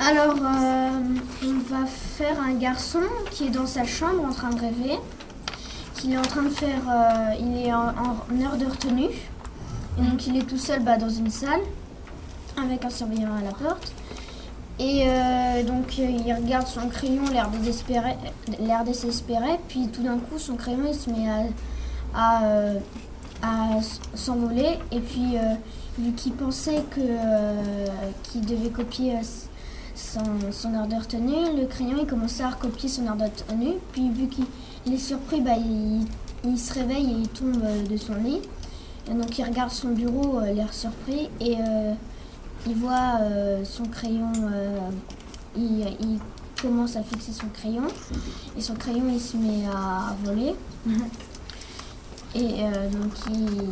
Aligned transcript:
Alors, 0.00 0.36
euh, 0.36 0.90
on 1.44 1.74
va 1.74 1.84
faire 1.86 2.40
un 2.40 2.54
garçon 2.54 3.00
qui 3.32 3.46
est 3.46 3.50
dans 3.50 3.66
sa 3.66 3.84
chambre 3.84 4.24
en 4.24 4.32
train 4.32 4.50
de 4.50 4.60
rêver, 4.60 4.96
qu'il 5.94 6.12
est 6.12 6.18
en 6.18 6.22
train 6.22 6.42
de 6.42 6.50
faire, 6.50 6.82
euh, 6.88 7.34
il 7.40 7.66
est 7.66 7.72
en, 7.72 7.88
heure 7.88 8.56
de 8.56 8.66
retenue, 8.66 9.10
et 9.98 10.02
donc 10.02 10.24
il 10.28 10.36
est 10.36 10.44
tout 10.44 10.56
seul 10.56 10.84
bah, 10.84 10.98
dans 10.98 11.08
une 11.08 11.30
salle 11.30 11.60
avec 12.62 12.84
un 12.84 12.90
surveillant 12.90 13.34
à 13.36 13.42
la 13.42 13.50
porte. 13.50 13.92
Et 14.78 15.08
euh, 15.08 15.64
donc 15.64 15.98
il 15.98 16.32
regarde 16.32 16.68
son 16.68 16.88
crayon, 16.88 17.24
l'air 17.32 17.50
désespéré, 17.50 18.14
puis 19.66 19.88
tout 19.88 20.02
d'un 20.02 20.18
coup 20.18 20.38
son 20.38 20.54
crayon 20.54 20.84
il 20.86 20.94
se 20.94 21.10
met 21.10 21.26
à, 22.14 22.40
s'envoler, 24.14 24.78
et 24.92 25.00
puis 25.00 25.36
vu 25.98 26.12
qu'il 26.12 26.34
pensait 26.34 26.84
que 26.90 27.00
qu'il 28.22 28.46
devait 28.46 28.70
copier 28.70 29.16
son, 30.12 30.52
son 30.52 30.74
heure 30.74 30.86
de 30.86 30.94
retenue, 30.96 31.56
le 31.60 31.66
crayon 31.66 31.96
il 32.00 32.06
commençait 32.06 32.42
à 32.42 32.50
recopier 32.50 32.88
son 32.88 33.06
heure 33.06 33.16
de 33.16 33.24
retenue, 33.24 33.74
puis 33.92 34.08
vu 34.10 34.26
qu'il 34.28 34.44
il 34.86 34.94
est 34.94 34.98
surpris, 34.98 35.40
bah, 35.40 35.52
il, 35.56 36.06
il 36.44 36.58
se 36.58 36.72
réveille 36.74 37.10
et 37.10 37.18
il 37.22 37.28
tombe 37.28 37.62
euh, 37.62 37.86
de 37.86 37.96
son 37.96 38.14
lit. 38.14 38.40
Et 39.10 39.14
donc 39.14 39.38
il 39.38 39.44
regarde 39.44 39.70
son 39.70 39.88
bureau, 39.88 40.38
euh, 40.40 40.52
l'air 40.52 40.72
surpris, 40.72 41.28
et 41.40 41.56
euh, 41.60 41.92
il 42.66 42.74
voit 42.74 43.18
euh, 43.20 43.64
son 43.64 43.84
crayon, 43.84 44.32
il, 45.56 45.80
il 46.00 46.18
commence 46.60 46.96
à 46.96 47.02
fixer 47.02 47.32
son 47.32 47.46
crayon, 47.48 47.84
et 48.56 48.60
son 48.60 48.74
crayon 48.74 49.04
il 49.10 49.20
se 49.20 49.36
met 49.36 49.64
à, 49.72 50.14
voler. 50.24 50.54
Et 52.34 52.62
donc 52.92 53.12
il- 53.32 53.70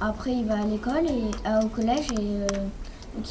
après 0.00 0.32
il 0.32 0.44
va 0.46 0.54
à 0.60 0.64
l'école 0.64 1.04
et 1.06 1.64
au 1.64 1.68
collège 1.68 2.06
et 2.12 2.46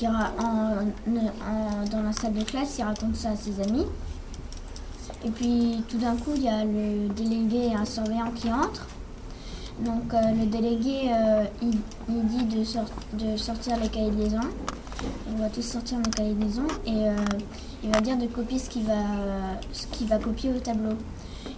ra- 0.07 0.31
en- 0.39 1.85
dans 1.89 2.01
la 2.03 2.11
salle 2.11 2.33
de 2.33 2.43
classe 2.43 2.77
il 2.79 2.83
raconte 2.83 3.15
ça 3.15 3.29
à 3.31 3.35
ses 3.35 3.59
amis. 3.61 3.85
Et 5.25 5.29
puis 5.31 5.83
tout 5.89 5.97
d'un 5.97 6.15
coup 6.15 6.31
il 6.35 6.43
y 6.43 6.49
a 6.49 6.63
le 6.63 7.07
délégué 7.09 7.67
et 7.71 7.75
un 7.75 7.85
surveillant 7.85 8.31
qui 8.35 8.51
entrent. 8.51 8.87
Donc 9.85 10.13
euh, 10.13 10.17
le 10.39 10.45
délégué 10.47 11.09
euh, 11.11 11.43
il, 11.61 11.71
dit 12.27 12.43
de, 12.57 12.63
sor- 12.63 12.85
de 13.13 13.37
sortir 13.37 13.77
les 13.81 13.89
cahiers 13.89 14.11
de 14.11 14.17
liaison. 14.17 14.39
On 15.31 15.39
va 15.41 15.49
tous 15.49 15.61
sortir 15.61 15.97
nos 15.99 16.09
cahiers 16.09 16.33
de 16.33 16.43
liaison 16.43 16.67
et 16.85 17.07
euh, 17.07 17.15
il 17.83 17.91
va 17.91 18.01
dire 18.01 18.17
de 18.17 18.25
copier 18.25 18.57
ce 18.57 18.69
qu'il 18.69 18.83
va, 18.83 18.93
va 20.07 20.17
copier 20.17 20.51
au 20.51 20.59
tableau. 20.59 20.95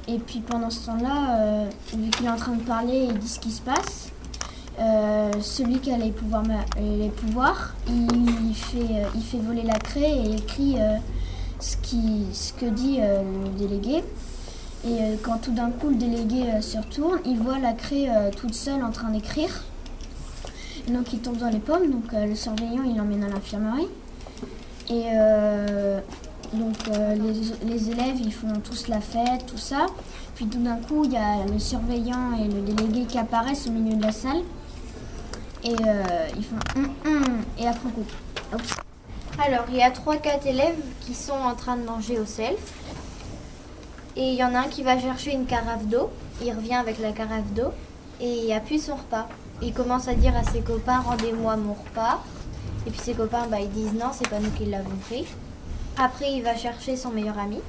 Et 0.08 0.18
puis 0.20 0.40
pendant 0.40 0.70
ce 0.70 0.86
temps-là, 0.88 1.66
vu 1.96 2.10
qu'il 2.10 2.26
est 2.26 2.30
en 2.30 2.36
train 2.36 2.54
de 2.56 2.62
parler, 2.64 3.08
il 3.10 3.18
dit 3.18 3.28
ce 3.28 3.40
qui 3.40 3.52
se 3.52 3.62
passe. 3.62 4.10
Euh, 4.80 5.32
celui 5.42 5.80
qui 5.80 5.92
a 5.92 5.98
les 5.98 6.12
pouvoirs, 6.12 6.44
euh, 6.78 7.10
il, 7.90 8.56
fait, 8.56 8.78
euh, 8.78 9.08
il 9.14 9.22
fait 9.22 9.38
voler 9.38 9.64
la 9.64 9.78
craie 9.78 10.10
et 10.10 10.36
écrit 10.36 10.78
ce, 11.60 11.76
qui, 11.78 12.26
ce 12.32 12.54
que 12.54 12.66
dit 12.66 13.00
le 13.00 13.50
délégué. 13.58 14.04
Et 14.86 15.18
quand 15.24 15.40
tout 15.40 15.52
d'un 15.52 15.72
coup 15.72 15.90
le 15.90 15.96
délégué 15.96 16.62
se 16.62 16.78
retourne, 16.78 17.20
il 17.26 17.38
voit 17.38 17.60
la 17.60 17.74
craie 17.74 18.08
toute 18.38 18.54
seule 18.54 18.82
en 18.82 18.92
train 18.92 19.10
d'écrire. 19.10 19.64
Donc 20.88 21.12
il 21.12 21.20
tombe 21.20 21.38
dans 21.38 21.50
les 21.50 21.60
pommes, 21.60 21.92
donc 21.92 22.14
le 22.14 22.34
surveillant 22.34 22.84
il 22.86 22.96
l'emmène 22.96 23.26
à 23.26 23.28
l'infirmerie. 23.28 23.90
Et 24.90 25.04
donc 26.54 26.78
les, 26.88 27.68
les 27.70 27.92
élèves 27.92 28.22
ils 28.22 28.32
font 28.32 28.54
tous 28.64 28.88
la 28.88 29.02
fête, 29.02 29.46
tout 29.48 29.58
ça. 29.58 29.88
Puis 30.36 30.46
tout 30.46 30.60
d'un 30.60 30.78
coup 30.78 31.04
il 31.04 31.12
y 31.12 31.18
a 31.18 31.46
le 31.46 31.60
surveillant 31.60 32.38
et 32.40 32.48
le 32.48 32.62
délégué 32.62 33.04
qui 33.04 33.18
apparaissent 33.18 33.68
au 33.68 33.72
milieu 33.72 33.98
de 33.98 34.04
la 34.04 34.14
salle. 34.14 34.44
Et 35.64 35.76
euh, 35.86 36.28
ils 36.38 36.46
font 36.46 36.56
et 37.58 37.68
après 37.68 37.88
on 37.88 37.92
coupe. 37.92 38.12
Alors, 39.42 39.66
il 39.70 39.76
y 39.76 39.82
a 39.82 39.90
3-4 39.90 40.48
élèves 40.48 40.76
qui 41.02 41.14
sont 41.14 41.32
en 41.32 41.56
train 41.56 41.78
de 41.78 41.84
manger 41.84 42.20
au 42.20 42.26
self. 42.26 42.60
Et 44.16 44.32
il 44.32 44.36
y 44.36 44.44
en 44.44 44.54
a 44.54 44.60
un 44.60 44.68
qui 44.68 44.84
va 44.84 45.00
chercher 45.00 45.32
une 45.32 45.46
carafe 45.46 45.86
d'eau. 45.86 46.10
Il 46.42 46.54
revient 46.54 46.76
avec 46.76 47.00
la 47.00 47.12
carafe 47.12 47.48
d'eau 47.56 47.72
et 48.20 48.46
il 48.46 48.52
appuie 48.52 48.80
son 48.80 48.96
repas. 48.96 49.28
Il 49.62 49.74
commence 49.74 50.08
à 50.08 50.14
dire 50.14 50.36
à 50.36 50.44
ses 50.44 50.62
copains 50.62 51.00
Rendez-moi 51.00 51.56
mon 51.58 51.74
repas. 51.74 52.22
Et 52.86 52.92
puis 52.92 53.00
ses 53.00 53.14
copains, 53.14 53.48
bah, 53.48 53.60
ils 53.62 53.70
disent 53.70 53.94
Non, 53.94 54.12
c'est 54.12 54.28
pas 54.28 54.40
nous 54.40 54.52
qui 54.52 54.66
l'avons 54.66 54.96
pris. 55.08 55.26
Après, 55.98 56.32
il 56.32 56.44
va 56.44 56.56
chercher 56.56 56.96
son 56.96 57.12
meilleur 57.12 57.38
ami. 57.38 57.60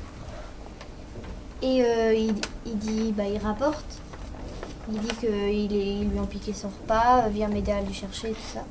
Et 1.63 1.85
euh, 1.85 2.15
il, 2.15 2.35
il 2.67 2.79
dit 2.79 3.13
bah, 3.13 3.25
Il 3.33 3.39
rapporte. 3.39 4.00
Il 4.93 4.99
dit 5.01 5.15
qu'ils 5.17 6.11
lui 6.11 6.19
ont 6.19 6.27
piqué 6.27 6.53
son 6.53 6.69
repas, 6.69 7.25
euh, 7.25 7.29
viens 7.31 7.49
m'aider 7.49 7.73
à 7.73 7.81
lui 7.81 7.95
chercher, 7.95 8.31
tout 8.33 8.53
ça. 8.55 8.65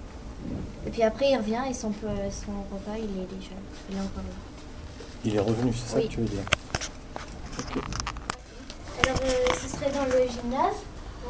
Et 0.86 0.90
puis 0.90 1.04
après, 1.04 1.32
il 1.32 1.38
revient 1.38 1.62
et 1.70 1.74
son, 1.74 1.92
son 1.94 2.52
repas, 2.76 2.98
il 2.98 3.04
est 3.22 3.36
déjà. 3.36 3.52
Il 3.90 3.98
est 3.98 4.00
encore 4.00 4.24
là. 4.24 4.36
Il 5.26 5.36
est 5.36 5.40
revenu, 5.40 5.74
c'est 5.74 5.90
ça 5.92 5.98
Oui. 5.98 6.08
que 6.08 6.14
tu 6.14 6.20
veux 6.22 6.26
dire 6.28 6.44
Alors, 9.04 9.20
euh, 9.24 9.54
ce 9.62 9.68
serait 9.70 9.92
dans 9.92 10.06
le 10.06 10.28
gymnase. 10.28 10.76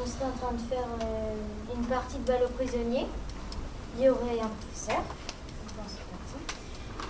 On 0.01 0.05
serait 0.07 0.25
en 0.25 0.37
train 0.37 0.53
de 0.53 0.61
faire 0.69 0.87
euh, 1.03 1.75
une 1.75 1.85
partie 1.85 2.17
de 2.17 2.23
balle 2.23 2.43
aux 2.45 2.53
prisonniers. 2.53 3.07
Il 3.97 4.03
y 4.05 4.09
aurait 4.09 4.39
un 4.41 4.47
professeur. 4.47 5.03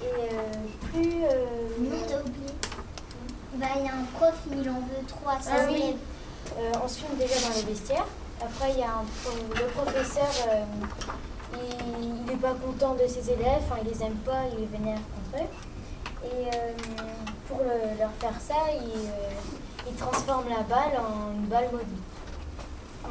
Et 0.01 0.05
euh, 0.05 0.53
plus. 0.91 1.23
euh, 1.23 1.45
Non, 1.81 1.97
t'as 2.07 2.21
oublié. 2.21 2.53
Bah, 3.55 3.67
il 3.77 3.85
y 3.85 3.89
a 3.89 3.93
un 3.93 4.05
prof, 4.17 4.33
il 4.51 4.69
en 4.69 4.75
veut 4.79 5.05
trois, 5.07 5.39
ça 5.41 5.51
Ah 5.55 5.65
oui. 5.69 5.95
Euh, 6.59 6.71
on 6.83 6.87
se 6.87 6.99
filme 6.99 7.15
déjà 7.17 7.39
dans 7.47 7.55
les 7.55 7.63
vestiaires. 7.73 8.05
Après, 8.41 8.71
il 8.71 8.79
y 8.79 8.83
a 8.83 9.01
le 9.55 9.67
professeur, 9.67 10.27
euh, 10.49 10.63
il 12.01 12.25
n'est 12.25 12.35
pas 12.39 12.53
content 12.53 12.95
de 12.95 13.07
ses 13.07 13.31
élèves, 13.31 13.63
il 13.81 13.89
les 13.89 14.03
aime 14.03 14.15
pas, 14.25 14.43
il 14.53 14.59
les 14.61 14.65
vénère 14.65 14.99
contre 15.31 15.43
eux. 15.43 15.47
Et 16.25 16.47
euh, 16.47 16.71
pour 17.47 17.59
le- 17.59 17.97
leur 17.97 18.11
faire 18.19 18.39
ça, 18.39 18.55
il, 18.73 19.95
transforme 19.97 20.47
la 20.49 20.61
balle 20.63 20.99
en 20.99 21.33
une 21.33 21.47
balle 21.47 21.69
mobile. 21.71 21.97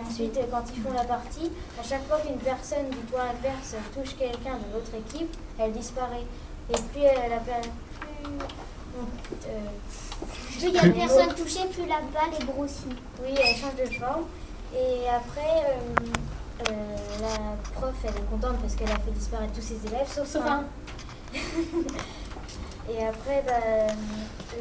Ensuite, 0.07 0.39
quand 0.51 0.63
ils 0.75 0.81
font 0.83 0.93
la 0.93 1.05
partie, 1.05 1.51
à 1.79 1.83
chaque 1.83 2.07
fois 2.07 2.19
qu'une 2.19 2.39
personne 2.39 2.89
du 2.89 2.97
point 2.99 3.25
adverse 3.31 3.75
touche 3.93 4.15
quelqu'un 4.17 4.55
de 4.59 4.73
l'autre 4.73 4.93
équipe, 4.95 5.35
elle 5.59 5.73
disparaît. 5.73 6.25
Et 6.71 6.75
plus 6.75 7.03
elle 7.03 7.33
plus, 7.33 8.39
Plus 10.59 10.69
il 10.69 10.75
y 10.75 10.79
a 10.79 10.83
de 10.83 10.91
personnes 10.93 11.35
touchées, 11.35 11.67
plus 11.73 11.87
la 11.87 12.01
balle 12.13 12.35
est 12.41 12.45
grossie. 12.45 12.85
oui, 13.23 13.35
elle 13.37 13.57
change 13.57 13.75
de 13.77 13.87
forme. 13.95 14.25
Et 14.75 15.09
après, 15.09 15.65
euh, 15.71 16.71
euh, 16.71 16.97
la 17.23 17.57
prof, 17.73 17.95
elle 18.05 18.11
est 18.11 18.31
contente 18.31 18.59
parce 18.61 18.75
qu'elle 18.75 18.91
a 18.91 18.97
fait 18.99 19.11
disparaître 19.13 19.53
tous 19.55 19.63
ses 19.63 19.87
élèves, 19.87 20.09
sauf, 20.13 20.37
un. 20.45 20.65
et 22.91 23.07
après, 23.07 23.43
bah, 23.47 23.93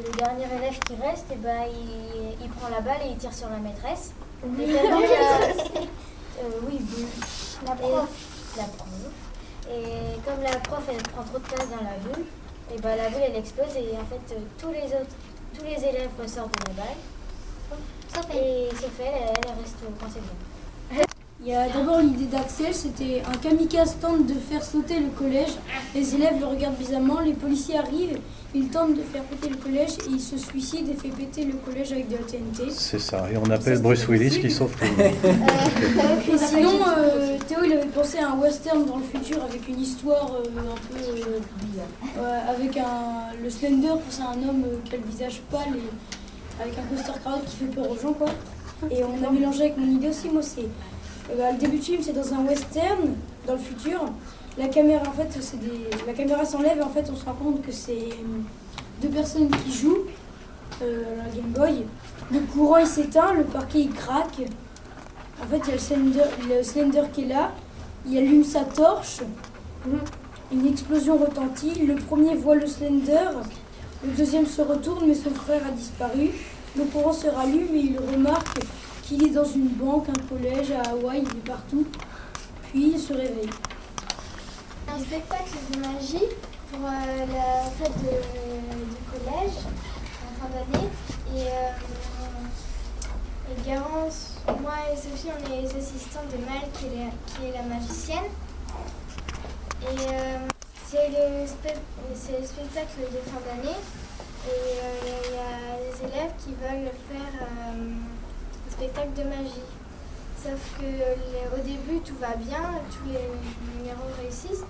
le 0.04 0.10
dernier 0.16 0.44
élève 0.56 0.78
qui 0.80 0.94
reste, 0.96 1.26
et 1.32 1.36
bah, 1.36 1.66
il, 1.70 2.36
il 2.44 2.48
prend 2.50 2.68
la 2.68 2.80
balle 2.80 3.00
et 3.04 3.10
il 3.10 3.16
tire 3.16 3.34
sur 3.34 3.48
la 3.50 3.56
maîtresse. 3.58 4.12
Et 4.44 4.46
euh, 4.78 6.44
oui, 6.66 6.78
oui. 6.96 7.06
La 7.66 7.72
Et- 7.74 7.76
prof. 7.76 8.08
la 8.56 8.64
prof. 8.64 8.88
Et 9.70 10.18
comme 10.24 10.42
la 10.42 10.56
prof, 10.60 10.82
elle 10.88 11.02
prend 11.02 11.22
trop 11.24 11.38
de 11.38 11.44
place 11.44 11.68
dans 11.68 11.84
la 11.84 11.96
boule, 12.02 12.24
et 12.74 12.80
bah, 12.80 12.96
la 12.96 13.08
boule, 13.08 13.22
elle 13.26 13.36
explose 13.36 13.76
et 13.76 13.96
en 13.96 14.04
fait, 14.04 14.34
euh, 14.34 14.40
tous 14.58 14.72
les 14.72 14.84
autres, 14.84 15.16
tous 15.56 15.64
les 15.64 15.84
élèves 15.84 16.10
ressortent 16.20 16.54
de 16.60 16.68
la 16.68 16.74
balle. 16.74 16.96
Sauf 18.14 18.26
elle. 18.30 18.36
Et 18.36 18.70
sauf 18.70 18.92
elle, 19.00 19.06
elle, 19.06 19.40
elle 19.44 19.62
reste 19.62 19.78
coincée 19.98 20.20
dedans. 20.20 20.57
Il 21.40 21.52
y 21.52 21.54
a 21.54 21.68
d'abord 21.68 22.00
l'idée 22.00 22.24
d'Axel, 22.24 22.74
c'était 22.74 23.22
un 23.24 23.36
kamikaze 23.38 23.96
tente 24.00 24.26
de 24.26 24.34
faire 24.34 24.62
sauter 24.64 24.98
le 24.98 25.06
collège. 25.16 25.50
Les 25.94 26.14
élèves 26.16 26.40
le 26.40 26.46
regardent 26.46 26.76
bizarrement, 26.76 27.20
les 27.20 27.32
policiers 27.32 27.78
arrivent, 27.78 28.18
ils 28.56 28.66
tentent 28.68 28.94
de 28.94 29.02
faire 29.02 29.22
péter 29.22 29.48
le 29.50 29.56
collège 29.56 29.90
et 30.08 30.10
il 30.10 30.20
se 30.20 30.36
suicide 30.36 30.88
et 30.88 30.94
fait 30.94 31.10
péter 31.14 31.44
le 31.44 31.52
collège 31.54 31.92
avec 31.92 32.08
de 32.08 32.16
la 32.16 32.22
TNT. 32.22 32.72
C'est 32.72 32.98
ça. 32.98 33.28
Et 33.32 33.36
on 33.36 33.48
appelle 33.50 33.78
Bruce 33.80 34.08
Willis 34.08 34.40
qui 34.40 34.50
sauve 34.50 34.72
tout 34.74 34.84
le 34.84 34.90
monde. 35.04 36.28
Et 36.34 36.38
sinon, 36.38 36.80
euh, 36.98 37.38
Théo 37.46 37.58
il 37.64 37.72
avait 37.72 37.86
pensé 37.86 38.18
à 38.18 38.30
un 38.30 38.38
western 38.38 38.84
dans 38.84 38.96
le 38.96 39.04
futur 39.04 39.40
avec 39.44 39.68
une 39.68 39.80
histoire 39.80 40.32
euh, 40.34 40.58
un 40.58 40.92
peu 40.92 41.04
euh, 41.20 42.20
ouais, 42.20 42.38
avec 42.48 42.76
un 42.78 43.32
le 43.40 43.48
Slender, 43.48 43.92
c'est 44.10 44.22
un 44.22 44.48
homme 44.48 44.64
euh, 44.66 44.76
qui 44.84 44.96
a 44.96 44.98
le 44.98 45.04
visage 45.08 45.40
pâle 45.52 45.76
et 45.76 46.62
avec 46.62 46.74
un 46.76 46.96
costard 46.96 47.20
cravate 47.20 47.44
qui 47.46 47.56
fait 47.58 47.66
peur 47.66 47.88
aux 47.88 47.96
gens 47.96 48.12
quoi. 48.12 48.26
Et 48.90 49.02
on 49.04 49.24
a 49.26 49.30
mélangé 49.30 49.62
avec 49.62 49.76
mon 49.76 49.86
idée 49.86 50.08
aussi, 50.08 50.28
moi 50.30 50.42
c'est 50.42 50.62
euh, 50.62 50.64
bah, 51.36 51.52
le 51.52 51.58
début 51.58 51.76
du 51.76 51.82
film 51.82 52.02
c'est 52.02 52.12
dans 52.12 52.34
un 52.34 52.44
western 52.44 53.14
dans 53.46 53.54
le 53.54 53.58
futur. 53.58 54.00
La 54.56 54.68
caméra 54.68 55.02
en 55.06 55.12
fait 55.12 55.28
c'est 55.40 55.60
des 55.60 55.88
la 56.06 56.12
caméra 56.12 56.44
s'enlève 56.44 56.78
et 56.78 56.82
en 56.82 56.88
fait 56.88 57.08
on 57.12 57.16
se 57.16 57.24
rend 57.24 57.34
compte 57.34 57.62
que 57.62 57.72
c'est 57.72 57.92
euh, 57.92 58.40
deux 59.02 59.08
personnes 59.08 59.50
qui 59.50 59.72
jouent 59.72 60.04
euh, 60.82 61.02
la 61.16 61.30
Game 61.34 61.50
Boy. 61.50 61.84
Le 62.30 62.40
courant 62.40 62.78
il 62.78 62.86
s'éteint, 62.86 63.32
le 63.34 63.44
parquet 63.44 63.80
il 63.80 63.90
craque. 63.90 64.40
En 65.40 65.46
fait, 65.46 65.60
il 65.64 65.68
y 65.68 65.70
a 65.70 65.74
le 65.74 65.78
Slender, 65.78 66.24
le 66.48 66.62
Slender 66.62 67.02
qui 67.12 67.22
est 67.22 67.26
là. 67.26 67.52
Il 68.06 68.18
allume 68.18 68.44
sa 68.44 68.64
torche. 68.64 69.18
Une 70.52 70.66
explosion 70.66 71.16
retentit. 71.16 71.86
Le 71.86 71.94
premier 71.94 72.34
voit 72.34 72.56
le 72.56 72.66
Slender. 72.66 73.30
Le 74.04 74.10
deuxième 74.12 74.46
se 74.46 74.62
retourne, 74.62 75.06
mais 75.06 75.14
son 75.14 75.30
frère 75.30 75.62
a 75.66 75.70
disparu. 75.70 76.30
Le 76.76 76.84
courant 76.84 77.12
se 77.12 77.28
rallume 77.28 77.74
et 77.74 77.78
il 77.78 77.98
remarque 77.98 78.58
qu'il 79.08 79.24
est 79.24 79.30
dans 79.30 79.44
une 79.44 79.68
banque, 79.68 80.06
un 80.10 80.28
collège, 80.28 80.70
à 80.72 80.90
Hawaï, 80.90 81.22
il 81.22 81.38
est 81.38 81.48
partout. 81.48 81.86
Puis 82.64 82.92
il 82.92 82.98
se 82.98 83.14
réveille. 83.14 83.48
Un 84.86 84.98
spectacle 84.98 85.56
de 85.72 85.78
magie 85.78 86.28
pour 86.70 86.80
euh, 86.84 87.26
la 87.32 87.70
fête 87.70 87.96
de- 88.02 88.84
du 88.84 89.00
collège 89.10 89.56
en 89.64 90.40
fin 90.40 90.48
d'année. 90.52 90.88
Et, 91.34 91.40
euh, 91.40 91.70
Garance, 93.66 94.34
moi 94.60 94.74
et 94.92 94.96
Sophie, 94.96 95.28
on 95.32 95.52
est 95.52 95.62
les 95.62 95.68
assistants 95.68 96.20
de 96.30 96.36
Mal 96.44 96.68
qui 96.74 96.86
est 96.86 97.52
la, 97.52 97.62
magicienne. 97.62 98.28
Et 99.82 99.86
euh, 99.86 100.38
c'est 100.86 101.08
le, 101.08 101.46
spectacle 101.46 103.00
de 103.00 103.30
fin 103.30 103.40
d'année. 103.46 103.76
Et 104.46 104.50
euh, 104.50 105.20
il 105.24 105.32
y 105.32 105.38
a 105.38 105.80
des 105.80 106.12
élèves 106.12 106.32
qui 106.44 106.50
veulent 106.50 106.92
faire 107.08 107.48
spectacle 108.78 109.12
de 109.18 109.24
magie. 109.24 109.66
Sauf 110.42 110.60
que 110.78 110.86
les- 110.86 111.48
au 111.52 111.60
début 111.64 111.98
tout 112.00 112.14
va 112.20 112.36
bien, 112.36 112.62
tous 112.94 113.06
les 113.10 113.26
numéros 113.76 114.06
réussissent. 114.22 114.64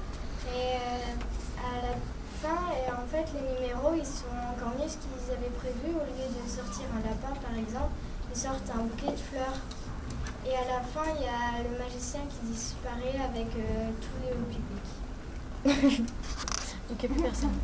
Et 0.48 0.80
euh, 0.80 1.60
à 1.60 1.76
la 1.84 1.94
fin, 2.40 2.60
et 2.72 2.88
en 2.90 3.04
fait, 3.12 3.26
les 3.36 3.44
numéros 3.52 3.92
ils 3.94 4.06
sont 4.06 4.32
encore 4.32 4.72
mieux 4.80 4.88
ce 4.88 4.96
qu'ils 4.96 5.28
avaient 5.30 5.52
prévu. 5.60 5.92
Au 5.94 6.04
lieu 6.08 6.24
de 6.24 6.48
sortir 6.48 6.86
un 6.96 7.02
lapin 7.04 7.34
par 7.40 7.52
exemple, 7.58 7.92
ils 8.32 8.40
sortent 8.40 8.70
un 8.74 8.82
bouquet 8.88 9.12
de 9.12 9.20
fleurs. 9.28 9.58
Et 10.46 10.54
à 10.56 10.64
la 10.64 10.80
fin, 10.80 11.04
il 11.18 11.24
y 11.24 11.28
a 11.28 11.62
le 11.62 11.76
magicien 11.78 12.20
qui 12.30 12.46
disparaît 12.50 13.20
avec 13.28 13.48
euh, 13.56 13.90
tout 14.00 14.16
le 14.24 14.40
public. 14.48 14.86
Donc 16.88 17.02
il 17.02 17.08
n'y 17.10 17.12
a 17.12 17.14
plus 17.14 17.22
personne. 17.22 17.58